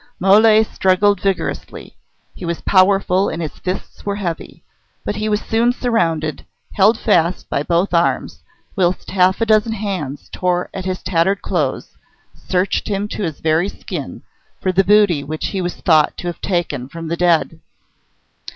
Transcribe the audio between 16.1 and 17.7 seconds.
to have taken from the dead.